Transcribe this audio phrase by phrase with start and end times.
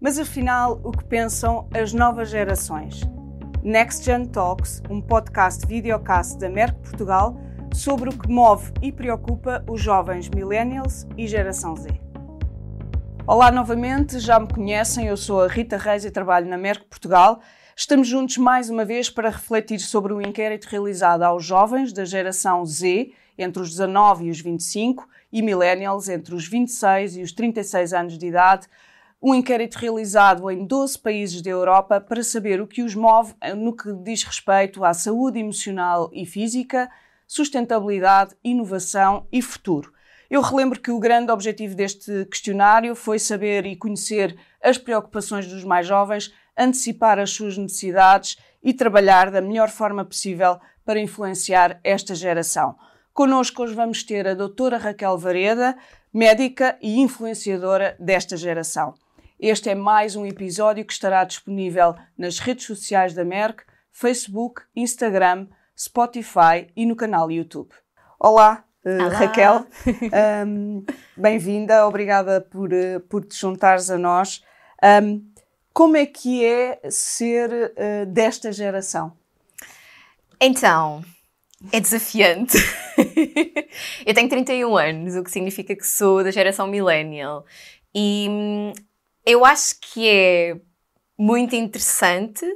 [0.00, 3.00] Mas afinal, o que pensam as novas gerações?
[3.64, 7.36] Next Gen Talks, um podcast videocast da Merck Portugal
[7.74, 11.88] sobre o que move e preocupa os jovens millennials e geração Z.
[13.26, 17.40] Olá novamente, já me conhecem, eu sou a Rita Reis e trabalho na Merck Portugal.
[17.74, 22.64] Estamos juntos mais uma vez para refletir sobre o inquérito realizado aos jovens da geração
[22.64, 27.92] Z, entre os 19 e os 25, e millennials, entre os 26 e os 36
[27.92, 28.68] anos de idade,
[29.20, 33.76] um inquérito realizado em 12 países da Europa para saber o que os move no
[33.76, 36.88] que diz respeito à saúde emocional e física,
[37.26, 39.92] sustentabilidade, inovação e futuro.
[40.30, 45.64] Eu relembro que o grande objetivo deste questionário foi saber e conhecer as preocupações dos
[45.64, 52.14] mais jovens, antecipar as suas necessidades e trabalhar da melhor forma possível para influenciar esta
[52.14, 52.76] geração.
[53.12, 55.76] Connosco hoje vamos ter a doutora Raquel Vareda,
[56.12, 58.94] médica e influenciadora desta geração.
[59.40, 65.46] Este é mais um episódio que estará disponível nas redes sociais da Merck, Facebook, Instagram,
[65.78, 67.70] Spotify e no canal YouTube.
[68.18, 69.64] Olá, uh, Raquel.
[70.44, 70.84] Um,
[71.16, 74.42] Bem-vinda, obrigada por, uh, por te juntares a nós.
[74.82, 75.24] Um,
[75.72, 79.12] como é que é ser uh, desta geração?
[80.40, 81.04] Então,
[81.70, 82.58] é desafiante.
[84.04, 87.46] eu tenho 31 anos, o que significa que sou da geração millennial.
[87.94, 88.72] E hum,
[89.28, 90.56] eu acho que é
[91.18, 92.46] muito interessante.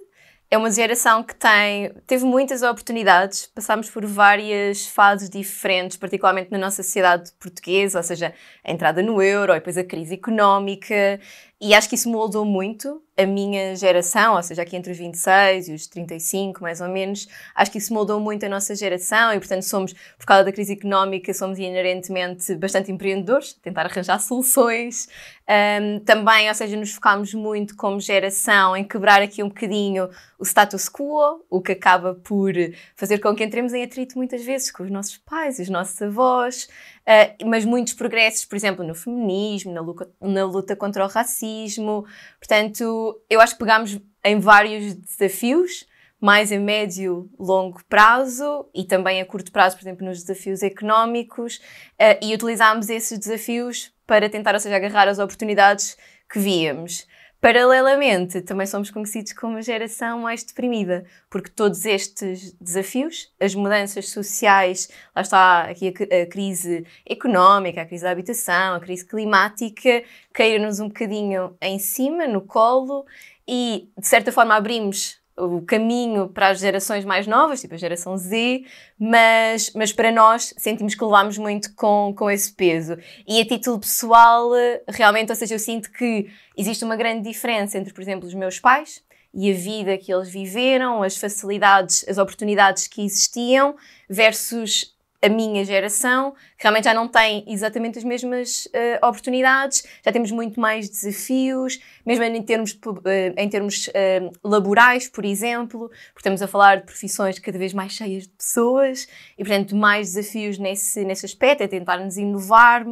[0.51, 6.59] É uma geração que tem, teve muitas oportunidades, passámos por várias fases diferentes, particularmente na
[6.59, 8.34] nossa sociedade portuguesa, ou seja,
[8.65, 11.20] a entrada no euro, e depois a crise económica,
[11.61, 15.69] e acho que isso moldou muito a minha geração, ou seja, aqui entre os 26
[15.69, 19.39] e os 35, mais ou menos, acho que isso moldou muito a nossa geração e,
[19.39, 25.09] portanto, somos, por causa da crise económica, somos inerentemente bastante empreendedores, tentar arranjar soluções.
[25.48, 30.45] Um, também, ou seja, nos focámos muito como geração em quebrar aqui um bocadinho o
[30.45, 32.53] status quo, o que acaba por
[32.95, 36.69] fazer com que entremos em atrito muitas vezes com os nossos pais os nossos avós,
[37.06, 42.06] uh, mas muitos progressos, por exemplo, no feminismo, na luta, na luta contra o racismo.
[42.38, 45.86] Portanto, eu acho que pegámos em vários desafios,
[46.20, 51.56] mais a médio, longo prazo e também a curto prazo, por exemplo, nos desafios económicos,
[51.56, 55.96] uh, e utilizámos esses desafios para tentar, ou seja, agarrar as oportunidades
[56.30, 57.06] que víamos.
[57.42, 64.10] Paralelamente, também somos conhecidos como a geração mais deprimida, porque todos estes desafios, as mudanças
[64.10, 70.78] sociais, lá está aqui a, crise económica, a crise da habitação, a crise climática, caíram-nos
[70.78, 73.04] um bocadinho em cima, no colo,
[73.47, 78.16] e de certa forma abrimos o caminho para as gerações mais novas, tipo a geração
[78.16, 78.65] Z,
[78.98, 82.97] mas, mas para nós sentimos que levámos muito com, com esse peso.
[83.26, 84.50] E a título pessoal,
[84.88, 88.60] realmente, ou seja, eu sinto que existe uma grande diferença entre, por exemplo, os meus
[88.60, 89.03] pais
[89.34, 93.75] e a vida que eles viveram, as facilidades, as oportunidades que existiam,
[94.09, 94.91] versus
[95.22, 100.33] a minha geração, que realmente já não tem exatamente as mesmas uh, oportunidades, já temos
[100.33, 103.00] muito mais desafios, mesmo em termos, uh,
[103.37, 107.93] em termos uh, laborais, por exemplo, porque estamos a falar de profissões cada vez mais
[107.93, 109.06] cheias de pessoas
[109.38, 112.84] e, portanto, mais desafios nesse, nesse aspecto, é tentar-nos inovar.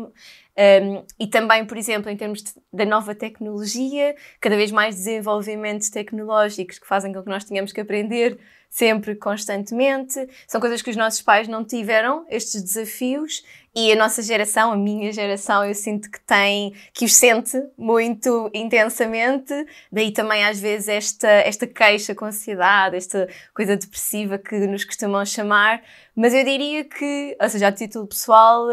[0.57, 5.89] Um, e também, por exemplo, em termos de, da nova tecnologia, cada vez mais desenvolvimentos
[5.89, 8.39] tecnológicos que fazem com que nós tenhamos que aprender
[8.71, 10.29] sempre, constantemente.
[10.47, 13.43] São coisas que os nossos pais não tiveram, estes desafios,
[13.75, 18.51] e a nossa geração, a minha geração, eu sinto que tem, que os sente muito
[18.53, 19.53] intensamente.
[19.93, 24.85] Daí também, às vezes, esta, esta queixa com a ansiedade, esta coisa depressiva que nos
[24.85, 25.83] costumam chamar.
[26.17, 28.67] Mas eu diria que, ou seja, a título pessoal,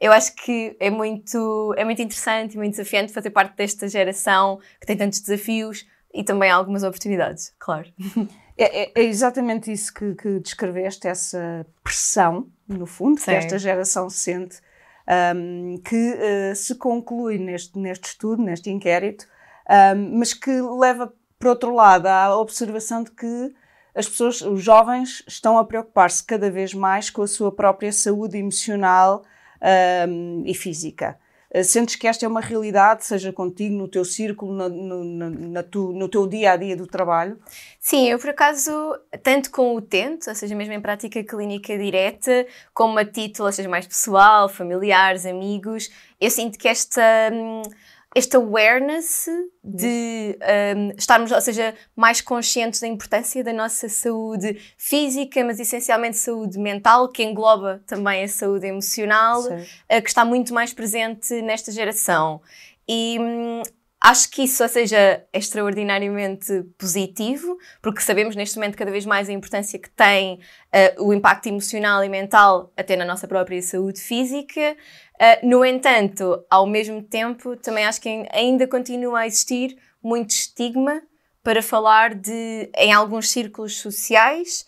[0.00, 4.58] eu acho que é muito, é muito interessante e muito desafiante fazer parte desta geração
[4.80, 7.88] que tem tantos desafios e também algumas oportunidades, claro.
[8.58, 13.24] É, é, é exatamente isso que, que, descreveste, essa pressão, no fundo, Sim.
[13.24, 14.60] que esta geração sente,
[15.34, 19.26] um, que uh, se conclui neste, neste estudo, neste inquérito,
[19.96, 23.54] um, mas que leva, por outro lado, à observação de que
[23.94, 28.36] as pessoas, os jovens, estão a preocupar-se cada vez mais com a sua própria saúde
[28.36, 29.24] emocional
[30.08, 31.18] um, e física.
[31.52, 35.62] Eh, sentes que esta é uma realidade, seja contigo, no teu círculo, no, no, na
[35.62, 37.38] tu, no teu dia a dia do trabalho?
[37.80, 38.70] Sim, eu por acaso,
[39.22, 43.52] tanto com o TENT, ou seja, mesmo em prática clínica direta, como a título, ou
[43.52, 45.90] seja, mais pessoal, familiares, amigos,
[46.20, 47.02] eu sinto que esta.
[47.32, 47.62] Hum,
[48.14, 49.26] este awareness
[49.62, 50.36] de
[50.76, 56.58] um, estarmos, ou seja, mais conscientes da importância da nossa saúde física, mas essencialmente saúde
[56.58, 62.40] mental, que engloba também a saúde emocional, uh, que está muito mais presente nesta geração.
[62.88, 63.62] E, hum,
[64.02, 69.28] Acho que isso, ou seja, é extraordinariamente positivo, porque sabemos neste momento cada vez mais
[69.28, 70.36] a importância que tem
[70.96, 74.74] uh, o impacto emocional e mental até na nossa própria saúde física.
[75.20, 81.02] Uh, no entanto, ao mesmo tempo, também acho que ainda continua a existir muito estigma
[81.42, 84.66] para falar de, em alguns círculos sociais,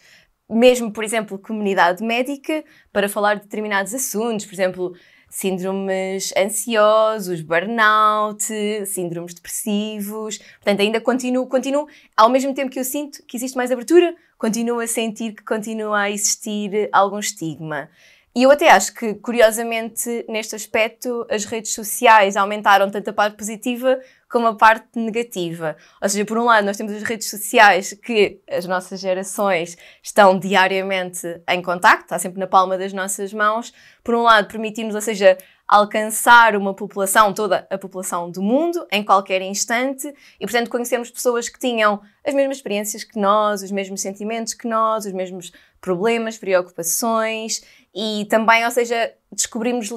[0.50, 2.62] mesmo, por exemplo, comunidade médica,
[2.92, 4.92] para falar de determinados assuntos, por exemplo,
[5.30, 8.44] síndromes ansiosos, burnout,
[8.84, 10.36] síndromes depressivos.
[10.36, 14.80] Portanto, ainda continuo, continuo, ao mesmo tempo que eu sinto que existe mais abertura, continuo
[14.80, 17.88] a sentir que continua a existir algum estigma.
[18.34, 23.36] E eu até acho que, curiosamente, neste aspecto, as redes sociais aumentaram tanto a parte
[23.36, 25.76] positiva como a parte negativa.
[26.00, 30.38] Ou seja, por um lado, nós temos as redes sociais que as nossas gerações estão
[30.38, 33.70] diariamente em contacto, está sempre na palma das nossas mãos.
[34.02, 35.36] Por um lado, permitimos, ou seja,
[35.72, 40.06] alcançar uma população, toda a população do mundo, em qualquer instante,
[40.38, 44.68] e portanto conhecemos pessoas que tinham as mesmas experiências que nós, os mesmos sentimentos que
[44.68, 47.62] nós, os mesmos problemas, preocupações,
[47.94, 49.88] e também, ou seja, descobrimos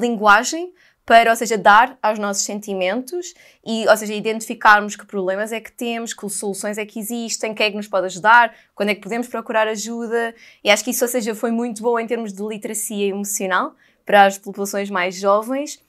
[0.00, 0.72] linguagem
[1.04, 5.70] para, ou seja, dar aos nossos sentimentos e, ou seja, identificarmos que problemas é que
[5.70, 9.02] temos, que soluções é que existem, quem é que nos pode ajudar, quando é que
[9.02, 10.34] podemos procurar ajuda.
[10.64, 13.74] E acho que isso, ou seja, foi muito bom em termos de literacia emocional
[14.10, 15.80] para as populações mais jovens.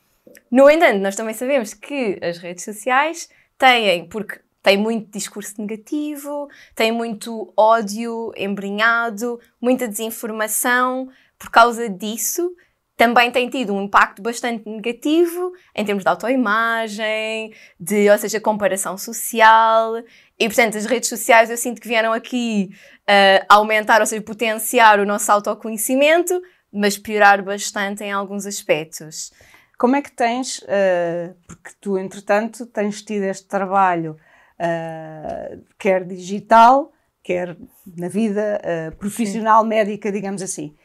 [0.51, 3.27] No entanto, nós também sabemos que as redes sociais
[3.57, 11.09] têm, porque tem muito discurso negativo, tem muito ódio embrenhado, muita desinformação.
[11.39, 12.55] Por causa disso,
[12.95, 18.99] também tem tido um impacto bastante negativo em termos de autoimagem, de, ou seja, comparação
[18.99, 19.95] social.
[20.37, 22.69] E, portanto, as redes sociais eu sinto que vieram aqui
[23.09, 26.39] uh, aumentar, ou seja, potenciar o nosso autoconhecimento,
[26.71, 29.31] mas piorar bastante em alguns aspectos.
[29.77, 34.15] Como é que tens, uh, porque tu, entretanto, tens tido este trabalho,
[34.59, 36.91] uh, quer digital,
[37.23, 37.57] quer
[37.97, 38.61] na vida
[38.97, 39.69] profissional, Sim.
[39.69, 40.75] médica, digamos assim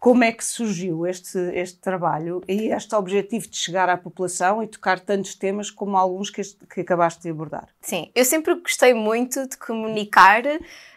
[0.00, 4.66] como é que surgiu este, este trabalho e este objetivo de chegar à população e
[4.66, 6.42] tocar tantos temas como alguns que,
[6.74, 7.68] que acabaste de abordar?
[7.82, 10.42] Sim, eu sempre gostei muito de comunicar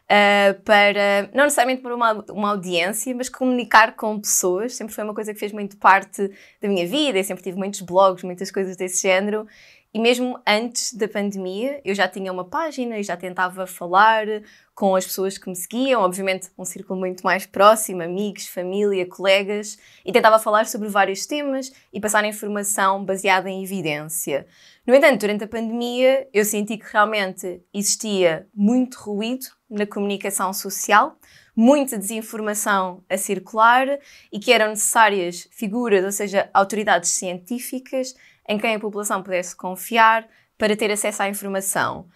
[0.04, 4.76] uh, para, não necessariamente para uma, uma audiência, mas comunicar com pessoas.
[4.76, 6.30] Sempre foi uma coisa que fez muito parte
[6.62, 7.18] da minha vida.
[7.18, 9.48] Eu sempre tive muitos blogs, muitas coisas desse género.
[9.94, 14.26] E mesmo antes da pandemia, eu já tinha uma página e já tentava falar
[14.74, 19.78] com as pessoas que me seguiam, obviamente um círculo muito mais próximo, amigos, família, colegas,
[20.04, 24.48] e tentava falar sobre vários temas e passar informação baseada em evidência.
[24.86, 31.18] No entanto, durante a pandemia, eu senti que realmente existia muito ruído na comunicação social,
[31.56, 33.88] muita desinformação a circular
[34.32, 38.16] e que eram necessárias figuras, ou seja, autoridades científicas
[38.48, 40.28] em quem a população pudesse confiar
[40.58, 42.08] para ter acesso à informação.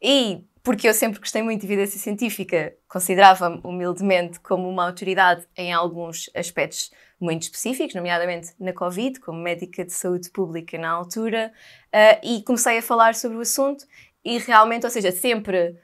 [0.00, 5.72] E porque eu sempre gostei muito de evidência científica, considerava-me humildemente como uma autoridade em
[5.72, 11.52] alguns aspectos muito específicos, nomeadamente na Covid, como médica de saúde pública na altura,
[11.88, 13.84] uh, e comecei a falar sobre o assunto
[14.24, 15.76] e realmente, ou seja, sempre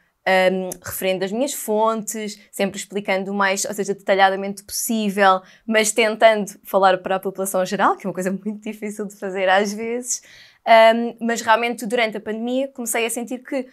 [0.53, 6.53] um, referendo as minhas fontes, sempre explicando o mais, ou seja, detalhadamente possível, mas tentando
[6.63, 10.23] falar para a população geral, que é uma coisa muito difícil de fazer às vezes.
[10.67, 13.67] Um, mas realmente durante a pandemia comecei a sentir que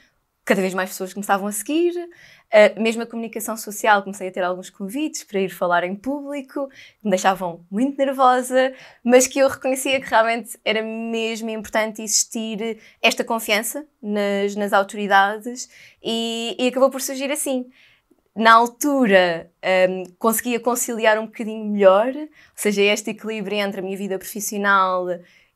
[0.45, 4.43] cada vez mais pessoas começavam a seguir, uh, mesmo a comunicação social, comecei a ter
[4.43, 8.71] alguns convites para ir falar em público, que me deixavam muito nervosa,
[9.03, 15.67] mas que eu reconhecia que realmente era mesmo importante existir esta confiança nas, nas autoridades
[16.01, 17.65] e, e acabou por surgir assim.
[18.35, 19.49] Na altura
[19.89, 25.07] um, conseguia conciliar um bocadinho melhor, ou seja, este equilíbrio entre a minha vida profissional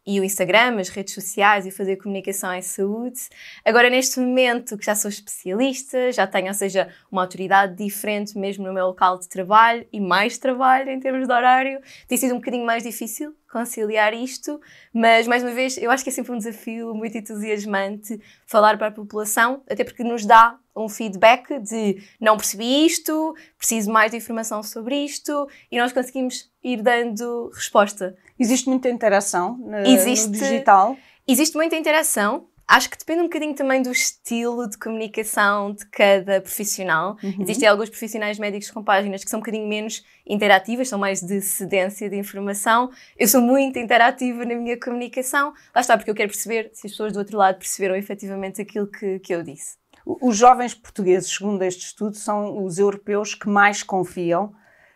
[0.09, 3.29] e o Instagram, as redes sociais e fazer comunicação em saúde.
[3.63, 8.65] Agora, neste momento que já sou especialista, já tenho, ou seja, uma autoridade diferente mesmo
[8.65, 12.37] no meu local de trabalho e mais trabalho em termos de horário, tem sido um
[12.37, 14.59] bocadinho mais difícil conciliar isto,
[14.93, 18.87] mas mais uma vez eu acho que é sempre um desafio muito entusiasmante falar para
[18.87, 24.17] a população, até porque nos dá um feedback de não percebi isto, preciso mais de
[24.17, 28.15] informação sobre isto e nós conseguimos ir dando resposta.
[28.39, 30.97] Existe muita interação no, existe, no digital?
[31.27, 32.47] Existe muita interação.
[32.69, 37.17] Acho que depende um bocadinho também do estilo de comunicação de cada profissional.
[37.23, 37.37] Uhum.
[37.39, 41.41] Existem alguns profissionais médicos com páginas que são um bocadinho menos interativas, são mais de
[41.41, 42.91] cedência de informação.
[43.17, 45.51] Eu sou muito interativa na minha comunicação.
[45.73, 48.85] Lá está, porque eu quero perceber se as pessoas do outro lado perceberam efetivamente aquilo
[48.85, 49.75] que, que eu disse.
[50.05, 54.53] Os jovens portugueses, segundo este estudo, são os europeus que mais confiam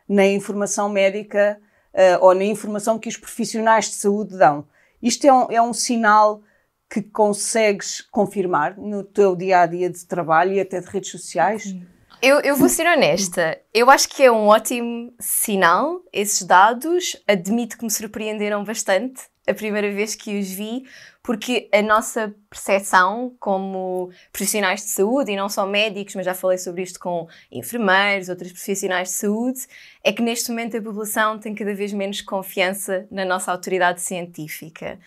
[0.08, 1.60] na informação médica
[1.92, 4.68] uh, ou na informação que os profissionais de saúde dão.
[5.01, 6.44] Isto é um, é um sinal
[6.93, 11.75] que consegues confirmar no teu dia a dia de trabalho e até de redes sociais?
[12.21, 17.21] Eu, eu vou ser honesta, eu acho que é um ótimo sinal esses dados.
[17.27, 20.85] Admito que me surpreenderam bastante a primeira vez que os vi,
[21.21, 26.57] porque a nossa percepção como profissionais de saúde, e não só médicos, mas já falei
[26.57, 29.62] sobre isto com enfermeiros, outros profissionais de saúde,
[30.03, 35.00] é que neste momento a população tem cada vez menos confiança na nossa autoridade científica.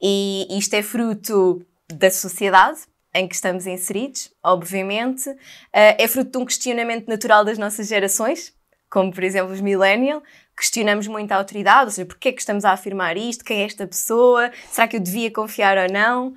[0.00, 2.80] E isto é fruto da sociedade
[3.14, 5.28] em que estamos inseridos, obviamente,
[5.72, 8.54] eh, é fruto de um questionamento natural das nossas gerações,
[8.92, 10.22] como por exemplo os millennials,
[10.54, 13.64] questionamos muito a autoridade, ou seja, porquê é que estamos a afirmar isto, quem é
[13.64, 16.34] esta pessoa, será que eu devia confiar ou não?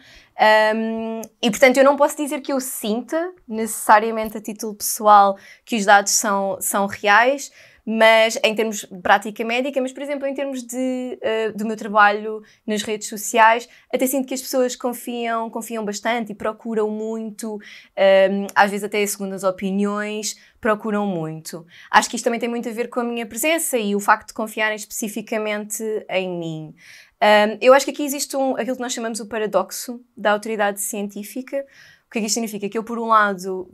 [0.73, 5.75] Um, e portanto eu não posso dizer que eu sinta necessariamente a título pessoal que
[5.75, 7.51] os dados são, são reais,
[7.85, 11.77] mas em termos de prática médica, mas por exemplo em termos de, uh, do meu
[11.77, 17.55] trabalho nas redes sociais, até sinto que as pessoas confiam, confiam bastante e procuram muito,
[17.55, 21.65] um, às vezes até segundas opiniões, procuram muito.
[21.91, 24.29] Acho que isto também tem muito a ver com a minha presença e o facto
[24.29, 26.75] de confiarem especificamente em mim.
[27.21, 30.81] Um, eu acho que aqui existe um, aquilo que nós chamamos o paradoxo da autoridade
[30.81, 31.65] científica.
[32.07, 32.67] O que é que isto significa?
[32.67, 33.69] Que eu, por um lado,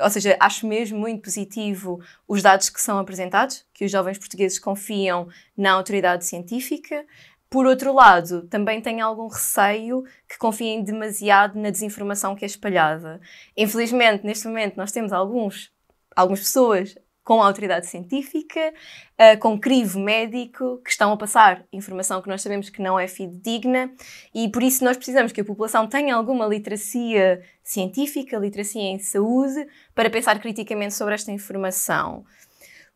[0.00, 4.58] ou seja, acho mesmo muito positivo os dados que são apresentados, que os jovens portugueses
[4.58, 7.04] confiam na autoridade científica.
[7.50, 13.20] Por outro lado, também tenho algum receio que confiem demasiado na desinformação que é espalhada.
[13.56, 15.72] Infelizmente, neste momento, nós temos alguns
[16.14, 16.96] algumas pessoas
[17.28, 18.72] com autoridade científica,
[19.20, 23.06] uh, com crivo médico, que estão a passar informação que nós sabemos que não é
[23.06, 23.92] fidedigna
[24.34, 29.66] e por isso nós precisamos que a população tenha alguma literacia científica, literacia em saúde,
[29.94, 32.24] para pensar criticamente sobre esta informação.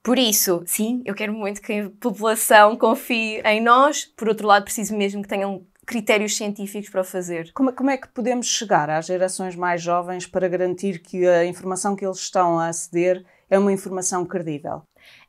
[0.02, 4.64] Por isso, sim, eu quero muito que a população confie em nós, por outro lado,
[4.64, 7.52] preciso mesmo que tenham critérios científicos para o fazer.
[7.52, 11.94] Como, como, é que podemos chegar às gerações mais jovens para garantir que a informação
[11.94, 13.22] que eles estão a aceder
[13.52, 14.82] é uma informação credível?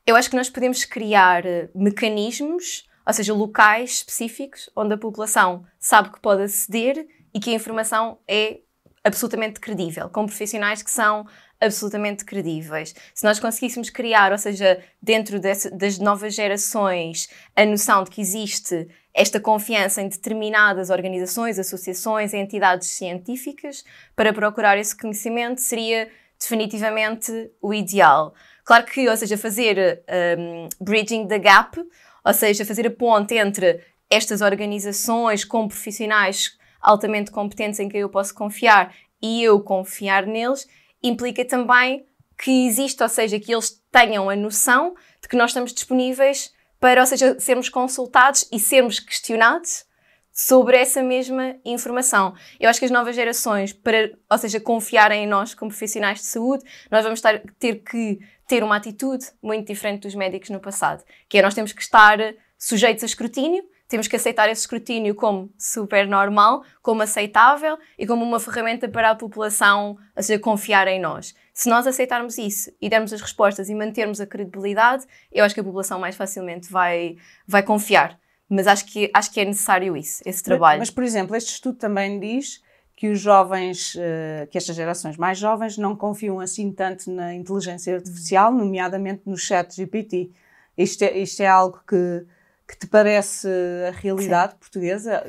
[0.06, 5.66] Eu acho que nós podemos criar eh, mecanismos, ou seja, locais específicos, onde a população
[5.78, 8.60] sabe que pode aceder e que a informação é
[9.04, 11.26] absolutamente credível, com profissionais que são
[11.60, 12.94] absolutamente credíveis.
[13.14, 18.22] Se nós conseguíssemos criar, ou seja, dentro desse, das novas gerações, a noção de que
[18.22, 23.84] existe esta confiança em determinadas organizações, associações, entidades científicas
[24.16, 28.34] para procurar esse conhecimento seria definitivamente o ideal.
[28.64, 30.02] Claro que, ou seja, fazer
[30.38, 31.78] um, bridging the gap,
[32.24, 38.08] ou seja, fazer a ponte entre estas organizações com profissionais altamente competentes em quem eu
[38.08, 40.68] posso confiar e eu confiar neles,
[41.02, 42.06] implica também
[42.38, 47.00] que exista, ou seja, que eles tenham a noção de que nós estamos disponíveis para,
[47.00, 49.86] ou seja, sermos consultados e sermos questionados
[50.34, 52.34] sobre essa mesma informação.
[52.58, 56.24] Eu acho que as novas gerações, para, ou seja, confiarem em nós como profissionais de
[56.24, 57.22] saúde, nós vamos
[57.60, 61.72] ter que ter uma atitude muito diferente dos médicos no passado, que é nós temos
[61.72, 62.18] que estar
[62.58, 68.24] sujeitos a escrutínio, temos que aceitar esse escrutínio como super normal, como aceitável e como
[68.24, 71.34] uma ferramenta para a população, ou seja, confiar em nós.
[71.52, 75.60] Se nós aceitarmos isso e dermos as respostas e mantermos a credibilidade, eu acho que
[75.60, 78.18] a população mais facilmente vai, vai confiar.
[78.48, 80.78] Mas acho que, acho que é necessário isso, esse trabalho.
[80.78, 82.62] Mas, mas por exemplo, este estudo também diz
[82.96, 87.96] que os jovens, eh, que estas gerações mais jovens não confiam assim tanto na inteligência
[87.96, 90.30] artificial, nomeadamente no chat GPT.
[90.76, 92.24] Isto é, isto é algo que,
[92.68, 93.48] que te parece
[93.88, 94.58] a realidade sim.
[94.58, 95.24] portuguesa?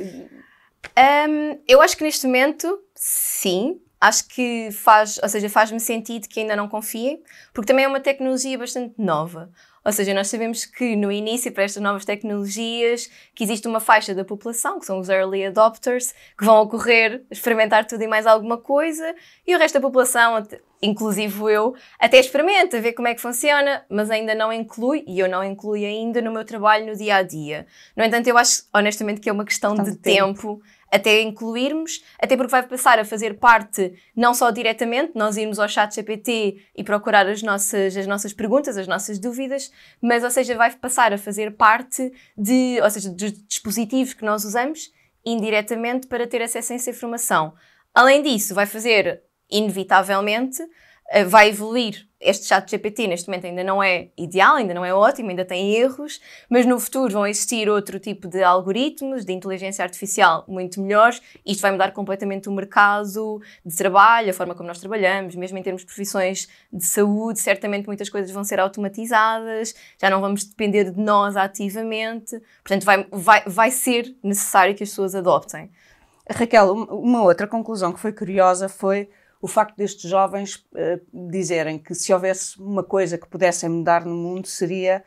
[0.98, 6.40] Um, eu acho que neste momento, sim, acho que faz, ou seja, faz-me sentido que
[6.40, 9.52] ainda não confiem, porque também é uma tecnologia bastante nova.
[9.86, 14.16] Ou seja, nós sabemos que no início para estas novas tecnologias que existe uma faixa
[14.16, 18.58] da população, que são os early adopters, que vão ocorrer, experimentar tudo e mais alguma
[18.58, 19.14] coisa,
[19.46, 20.44] e o resto da população,
[20.82, 25.30] inclusive eu, até experimenta, ver como é que funciona, mas ainda não inclui, e eu
[25.30, 27.68] não incluo ainda no meu trabalho no dia a dia.
[27.96, 30.62] No entanto, eu acho honestamente que é uma questão, de, tempo, tempo
[30.96, 35.68] até incluirmos, até porque vai passar a fazer parte, não só diretamente, nós irmos ao
[35.68, 39.72] chat GPT e procurar as nossas, as nossas perguntas, as nossas dúvidas,
[40.02, 44.46] mas, ou seja, vai passar a fazer parte de, ou seja, dos dispositivos que nós
[44.46, 44.92] usamos
[45.26, 47.54] indiretamente para ter acesso a essa informação.
[47.94, 50.62] Além disso, vai fazer, inevitavelmente,
[51.28, 52.08] vai evoluir.
[52.20, 55.76] Este chat GPT neste momento ainda não é ideal, ainda não é ótimo, ainda tem
[55.76, 56.20] erros,
[56.50, 61.22] mas no futuro vão existir outro tipo de algoritmos de inteligência artificial muito melhores.
[61.46, 65.62] Isto vai mudar completamente o mercado de trabalho, a forma como nós trabalhamos, mesmo em
[65.62, 70.90] termos de profissões de saúde, certamente muitas coisas vão ser automatizadas, já não vamos depender
[70.90, 75.70] de nós ativamente, portanto vai, vai, vai ser necessário que as pessoas adoptem.
[76.28, 79.10] Raquel, uma outra conclusão que foi curiosa foi
[79.46, 84.16] o facto destes jovens uh, dizerem que se houvesse uma coisa que pudessem mudar no
[84.16, 85.04] mundo seria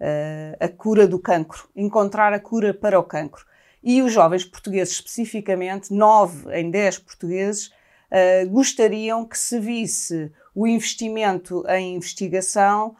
[0.00, 3.44] uh, a cura do cancro, encontrar a cura para o cancro.
[3.84, 10.66] E os jovens portugueses, especificamente, 9 em 10 portugueses, uh, gostariam que se visse o
[10.66, 12.96] investimento em investigação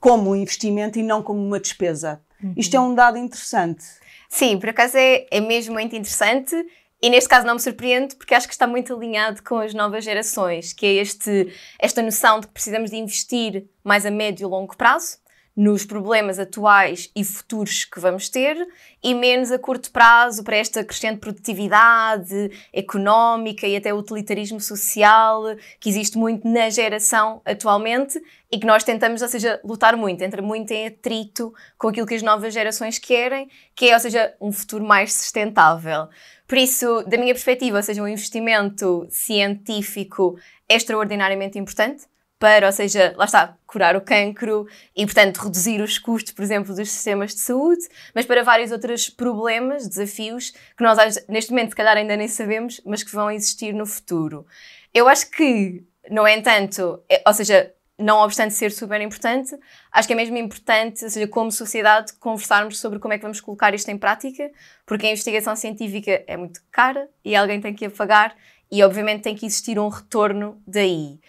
[0.00, 2.20] como um investimento e não como uma despesa.
[2.42, 2.54] Uhum.
[2.56, 3.84] Isto é um dado interessante.
[4.28, 6.56] Sim, por acaso é, é mesmo muito interessante
[7.02, 10.04] e neste caso não me surpreende porque acho que está muito alinhado com as novas
[10.04, 14.48] gerações, que é este, esta noção de que precisamos de investir mais a médio e
[14.48, 15.20] longo prazo
[15.54, 18.56] nos problemas atuais e futuros que vamos ter
[19.02, 25.42] e menos a curto prazo para esta crescente produtividade económica e até utilitarismo social
[25.78, 30.40] que existe muito na geração atualmente e que nós tentamos, ou seja, lutar muito, entra
[30.40, 34.52] muito em atrito com aquilo que as novas gerações querem, que é, ou seja, um
[34.52, 36.08] futuro mais sustentável.
[36.52, 42.04] Por isso, da minha perspectiva, ou seja, um investimento científico é extraordinariamente importante
[42.38, 46.74] para, ou seja, lá está, curar o cancro e, portanto, reduzir os custos, por exemplo,
[46.74, 51.76] dos sistemas de saúde, mas para vários outros problemas, desafios, que nós neste momento, se
[51.76, 54.46] calhar, ainda nem sabemos, mas que vão existir no futuro.
[54.92, 59.56] Eu acho que, no entanto, é, ou seja, não obstante ser super importante,
[59.90, 63.74] acho que é mesmo importante, seja, como sociedade, conversarmos sobre como é que vamos colocar
[63.74, 64.50] isto em prática,
[64.84, 68.34] porque a investigação científica é muito cara e alguém tem que a pagar
[68.70, 71.20] e, obviamente, tem que existir um retorno daí.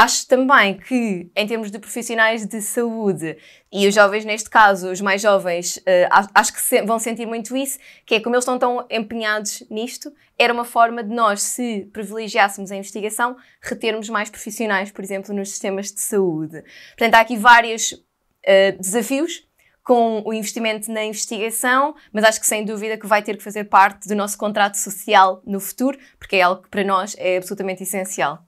[0.00, 3.36] Acho também que, em termos de profissionais de saúde,
[3.72, 7.80] e os jovens, neste caso, os mais jovens, uh, acho que vão sentir muito isso,
[8.06, 12.70] que é como eles estão tão empenhados nisto, era uma forma de nós, se privilegiássemos
[12.70, 16.62] a investigação, retermos mais profissionais, por exemplo, nos sistemas de saúde.
[16.90, 19.48] Portanto, há aqui vários uh, desafios
[19.82, 23.64] com o investimento na investigação, mas acho que sem dúvida que vai ter que fazer
[23.64, 27.82] parte do nosso contrato social no futuro, porque é algo que para nós é absolutamente
[27.82, 28.47] essencial.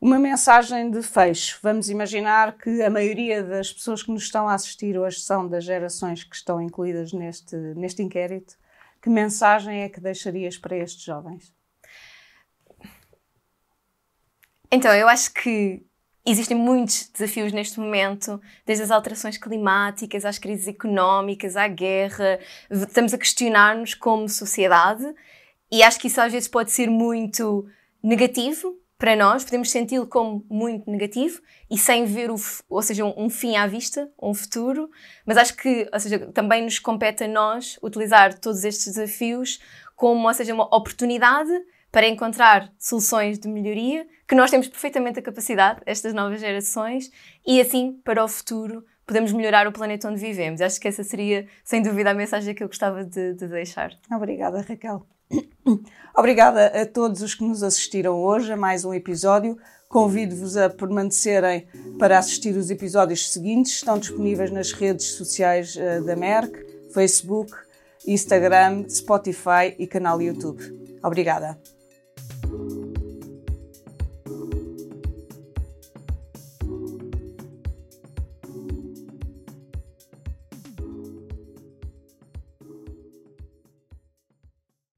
[0.00, 1.58] Uma mensagem de fecho.
[1.62, 5.62] Vamos imaginar que a maioria das pessoas que nos estão a assistir hoje são das
[5.62, 8.56] gerações que estão incluídas neste, neste inquérito.
[9.02, 11.52] Que mensagem é que deixarias para estes jovens?
[14.72, 15.84] Então, eu acho que
[16.24, 22.38] existem muitos desafios neste momento, desde as alterações climáticas, às crises económicas, à guerra.
[22.70, 25.04] Estamos a questionar-nos como sociedade
[25.70, 27.68] e acho que isso às vezes pode ser muito
[28.02, 32.36] negativo para nós, podemos senti-lo como muito negativo e sem ver, o,
[32.68, 34.90] ou seja, um, um, fim à vista, um futuro,
[35.24, 39.58] mas acho que, ou seja, também nos compete a nós utilizar todos estes desafios
[39.96, 41.50] como, ou seja, uma oportunidade
[41.90, 47.10] para encontrar soluções de melhoria, que nós temos perfeitamente a capacidade, estas novas gerações,
[47.46, 50.60] e assim, para o futuro, podemos melhorar o planeta onde vivemos.
[50.60, 53.98] Acho que essa seria, sem dúvida, a mensagem que eu gostava de, de deixar.
[54.12, 55.06] Obrigada, Raquel.
[56.16, 59.56] Obrigada a todos os que nos assistiram hoje a mais um episódio.
[59.88, 61.66] Convido-vos a permanecerem
[61.98, 63.72] para assistir os episódios seguintes.
[63.72, 66.52] Estão disponíveis nas redes sociais eh, da Merck,
[66.92, 67.52] Facebook,
[68.06, 70.62] Instagram, Spotify e canal YouTube.
[71.02, 71.79] Obrigada.